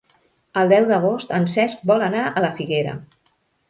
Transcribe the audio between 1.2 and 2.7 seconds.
en Cesc vol anar a la